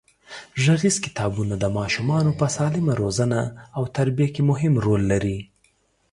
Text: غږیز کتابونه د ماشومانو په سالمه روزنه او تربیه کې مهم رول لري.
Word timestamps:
غږیز 0.63 0.95
کتابونه 1.05 1.55
د 1.59 1.65
ماشومانو 1.77 2.31
په 2.39 2.45
سالمه 2.55 2.93
روزنه 3.01 3.39
او 3.77 3.83
تربیه 3.97 4.27
کې 4.35 4.41
مهم 4.51 4.73
رول 4.85 5.01
لري. 5.11 5.37